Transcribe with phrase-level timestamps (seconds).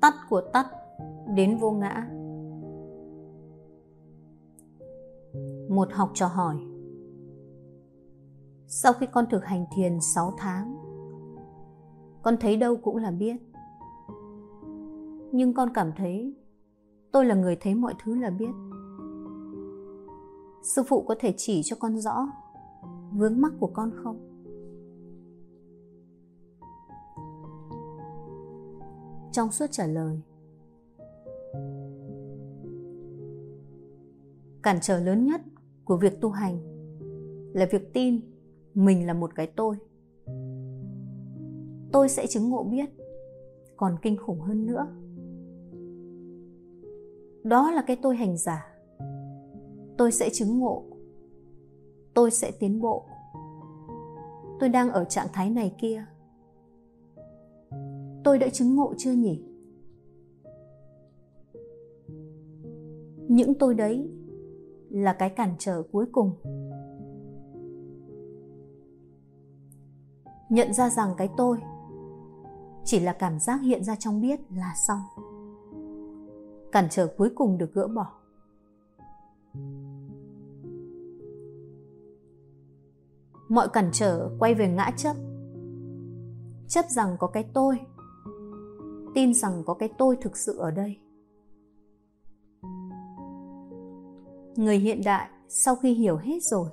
[0.00, 0.66] tắt của tắt
[1.34, 2.08] đến vô ngã.
[5.68, 6.56] Một học trò hỏi,
[8.66, 10.76] sau khi con thực hành thiền 6 tháng,
[12.22, 13.36] con thấy đâu cũng là biết.
[15.32, 16.34] Nhưng con cảm thấy
[17.12, 18.52] tôi là người thấy mọi thứ là biết.
[20.62, 22.26] Sư phụ có thể chỉ cho con rõ
[23.12, 24.29] vướng mắc của con không?
[29.32, 30.20] Trong suốt trả lời.
[34.62, 35.40] Cản trở lớn nhất
[35.84, 36.58] của việc tu hành
[37.54, 38.20] là việc tin
[38.74, 39.76] mình là một cái tôi.
[41.92, 42.90] Tôi sẽ chứng ngộ biết
[43.76, 44.86] còn kinh khủng hơn nữa.
[47.44, 48.76] Đó là cái tôi hành giả.
[49.98, 50.82] Tôi sẽ chứng ngộ.
[52.14, 53.04] Tôi sẽ tiến bộ.
[54.60, 56.04] Tôi đang ở trạng thái này kia
[58.30, 59.42] tôi đã chứng ngộ chưa nhỉ?
[63.28, 64.10] Những tôi đấy
[64.90, 66.32] là cái cản trở cuối cùng.
[70.48, 71.58] Nhận ra rằng cái tôi
[72.84, 75.00] chỉ là cảm giác hiện ra trong biết là xong.
[76.72, 78.12] Cản trở cuối cùng được gỡ bỏ.
[83.48, 85.16] Mọi cản trở quay về ngã chấp.
[86.68, 87.78] Chấp rằng có cái tôi
[89.14, 90.96] tin rằng có cái tôi thực sự ở đây.
[94.56, 96.68] Người hiện đại sau khi hiểu hết rồi,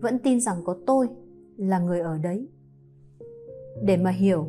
[0.00, 1.08] vẫn tin rằng có tôi
[1.56, 2.48] là người ở đấy.
[3.82, 4.46] Để mà hiểu,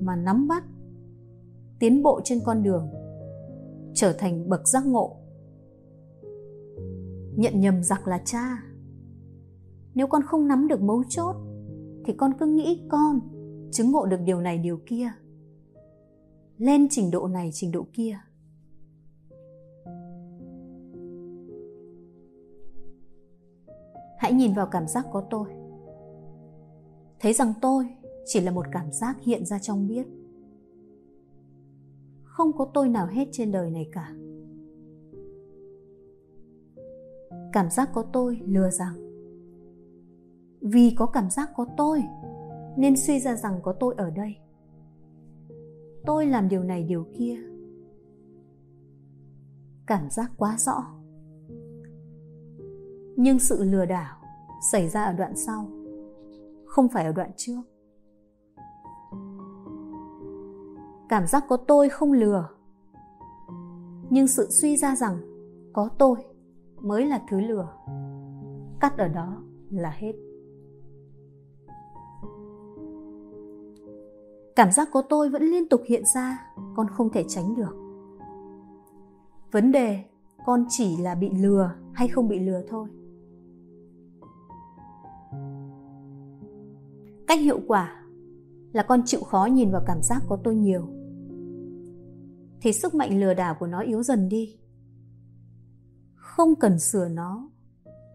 [0.00, 0.64] mà nắm bắt,
[1.78, 2.88] tiến bộ trên con đường,
[3.94, 5.16] trở thành bậc giác ngộ.
[7.36, 8.62] Nhận nhầm giặc là cha.
[9.94, 11.36] Nếu con không nắm được mấu chốt,
[12.04, 13.20] thì con cứ nghĩ con
[13.72, 15.10] chứng ngộ được điều này điều kia
[16.58, 18.18] lên trình độ này, trình độ kia.
[24.18, 25.48] Hãy nhìn vào cảm giác có tôi.
[27.20, 27.86] Thấy rằng tôi
[28.24, 30.06] chỉ là một cảm giác hiện ra trong biết.
[32.24, 34.12] Không có tôi nào hết trên đời này cả.
[37.52, 38.94] Cảm giác có tôi lừa rằng,
[40.60, 42.02] vì có cảm giác có tôi,
[42.76, 44.36] nên suy ra rằng có tôi ở đây
[46.08, 47.38] tôi làm điều này, điều kia.
[49.86, 50.84] Cảm giác quá rõ.
[53.16, 54.16] Nhưng sự lừa đảo
[54.72, 55.70] xảy ra ở đoạn sau,
[56.66, 57.60] không phải ở đoạn trước.
[61.08, 62.48] Cảm giác có tôi không lừa,
[64.10, 65.18] nhưng sự suy ra rằng
[65.72, 66.16] có tôi
[66.80, 67.68] mới là thứ lừa.
[68.80, 70.27] Cắt ở đó là hết.
[74.58, 76.46] Cảm giác của tôi vẫn liên tục hiện ra,
[76.76, 77.76] con không thể tránh được.
[79.52, 80.04] Vấn đề,
[80.46, 82.88] con chỉ là bị lừa hay không bị lừa thôi.
[87.26, 88.02] Cách hiệu quả
[88.72, 90.88] là con chịu khó nhìn vào cảm giác của tôi nhiều.
[92.60, 94.58] Thì sức mạnh lừa đảo của nó yếu dần đi.
[96.14, 97.50] Không cần sửa nó,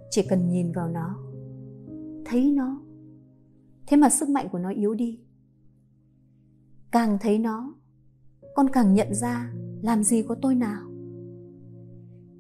[0.09, 1.15] chỉ cần nhìn vào nó,
[2.25, 2.81] thấy nó.
[3.87, 5.19] Thế mà sức mạnh của nó yếu đi
[6.93, 7.73] càng thấy nó,
[8.55, 10.89] con càng nhận ra làm gì có tôi nào.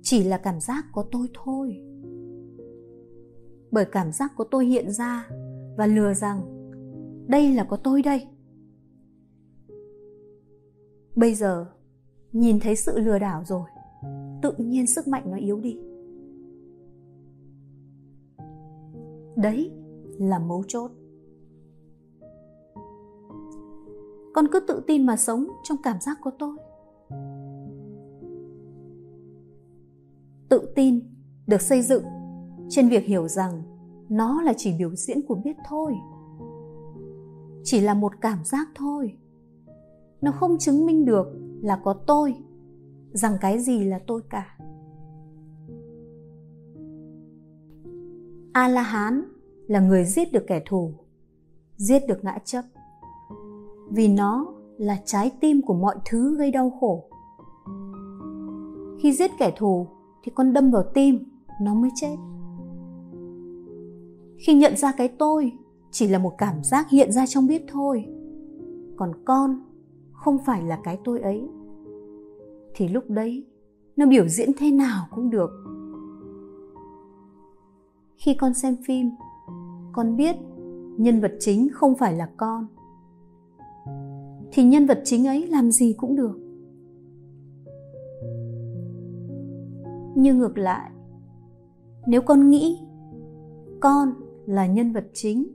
[0.01, 1.81] Chỉ là cảm giác có tôi thôi.
[3.71, 5.29] Bởi cảm giác có tôi hiện ra
[5.77, 6.41] và lừa rằng,
[7.27, 8.27] đây là có tôi đây.
[11.15, 11.65] Bây giờ,
[12.31, 13.69] nhìn thấy sự lừa đảo rồi,
[14.41, 15.79] tự nhiên sức mạnh nó yếu đi.
[19.35, 19.71] Đấy
[20.19, 20.91] là mấu chốt.
[24.33, 26.57] Con cứ tự tin mà sống trong cảm giác của tôi.
[30.49, 30.99] Tự tin
[31.47, 32.03] được xây dựng
[32.69, 33.63] trên việc hiểu rằng
[34.09, 35.93] nó là chỉ biểu diễn của biết thôi.
[37.63, 39.17] Chỉ là một cảm giác thôi.
[40.21, 41.27] Nó không chứng minh được
[41.61, 42.35] là có tôi,
[43.11, 44.57] rằng cái gì là tôi cả.
[48.53, 49.23] A la hán
[49.67, 50.93] là người giết được kẻ thù,
[51.77, 52.63] giết được ngã chấp
[53.95, 54.45] vì nó
[54.77, 57.03] là trái tim của mọi thứ gây đau khổ.
[58.99, 59.87] Khi giết kẻ thù
[60.23, 61.19] thì con đâm vào tim,
[61.61, 62.15] nó mới chết.
[64.37, 65.51] Khi nhận ra cái tôi,
[65.91, 68.05] chỉ là một cảm giác hiện ra trong biết thôi.
[68.95, 69.61] Còn con
[70.11, 71.49] không phải là cái tôi ấy.
[72.75, 73.45] Thì lúc đấy,
[73.95, 75.49] nó biểu diễn thế nào cũng được.
[78.17, 79.09] Khi con xem phim,
[79.91, 80.35] con biết
[80.97, 82.67] nhân vật chính không phải là con
[84.53, 86.39] thì nhân vật chính ấy làm gì cũng được.
[90.15, 90.91] Nhưng ngược lại,
[92.07, 92.79] nếu con nghĩ
[93.79, 94.13] con
[94.45, 95.47] là nhân vật chính,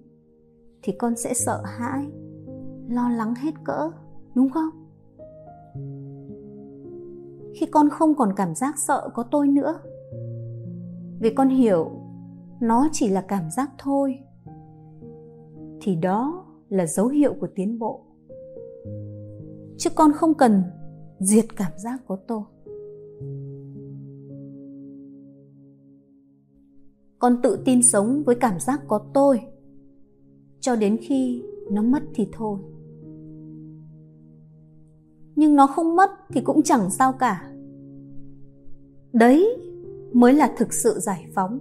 [0.82, 2.06] thì con sẽ sợ hãi,
[2.88, 3.90] lo lắng hết cỡ,
[4.34, 4.70] đúng không?
[7.54, 9.80] Khi con không còn cảm giác sợ có tôi nữa,
[11.20, 11.90] vì con hiểu
[12.60, 14.18] nó chỉ là cảm giác thôi,
[15.80, 18.07] thì đó là dấu hiệu của tiến bộ
[19.78, 20.62] chứ con không cần
[21.18, 22.42] diệt cảm giác của tôi.
[27.18, 29.40] Con tự tin sống với cảm giác có tôi.
[30.60, 32.58] Cho đến khi nó mất thì thôi.
[35.36, 37.52] Nhưng nó không mất thì cũng chẳng sao cả.
[39.12, 39.56] Đấy
[40.12, 41.58] mới là thực sự giải phóng.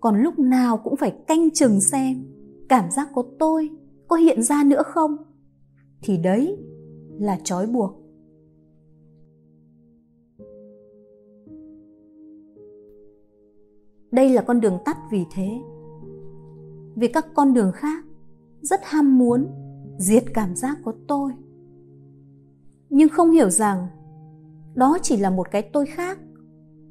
[0.00, 2.24] Còn lúc nào cũng phải canh chừng xem
[2.68, 3.70] cảm giác có tôi
[4.08, 5.16] có hiện ra nữa không?
[6.02, 6.58] Thì đấy
[7.18, 8.00] là trói buộc.
[14.12, 15.60] Đây là con đường tắt vì thế.
[16.96, 18.04] Vì các con đường khác,
[18.60, 19.46] rất ham muốn,
[19.98, 21.32] diệt cảm giác của tôi.
[22.90, 23.86] Nhưng không hiểu rằng,
[24.74, 26.18] đó chỉ là một cái tôi khác,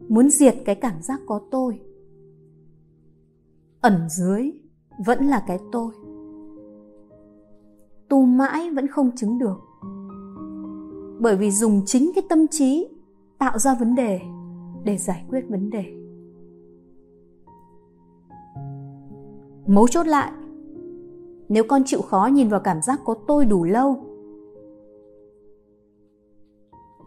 [0.07, 1.79] muốn diệt cái cảm giác có tôi.
[3.81, 4.51] Ẩn dưới
[5.05, 5.93] vẫn là cái tôi
[8.09, 9.59] tu mãi vẫn không chứng được.
[11.19, 12.87] Bởi vì dùng chính cái tâm trí
[13.37, 14.21] tạo ra vấn đề
[14.83, 15.85] để giải quyết vấn đề.
[19.67, 20.31] Mấu chốt lại,
[21.49, 24.05] nếu con chịu khó nhìn vào cảm giác có tôi đủ lâu,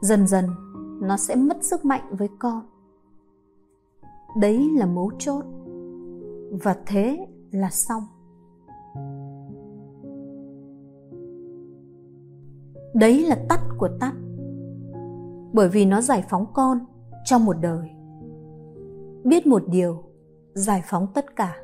[0.00, 0.44] dần dần
[1.00, 2.62] nó sẽ mất sức mạnh với con.
[4.40, 5.44] Đấy là mấu chốt
[6.64, 8.02] và thế là xong.
[13.02, 14.12] Đấy là tắt của tắt.
[15.52, 16.78] Bởi vì nó giải phóng con
[17.24, 17.90] trong một đời.
[19.24, 20.02] Biết một điều,
[20.54, 21.56] giải phóng tất cả.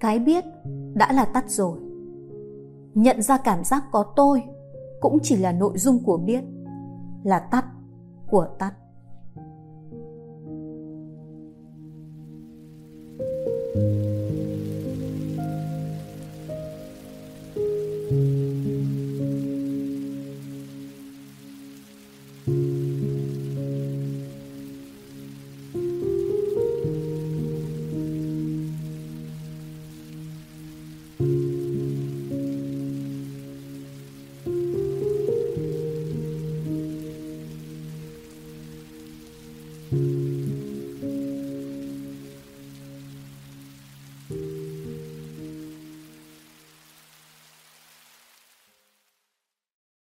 [0.00, 0.44] Cái biết
[0.94, 1.78] đã là tắt rồi.
[2.94, 4.42] Nhận ra cảm giác có tôi
[5.00, 6.44] cũng chỉ là nội dung của biết,
[7.22, 7.64] là tắt
[8.30, 8.72] của tắt.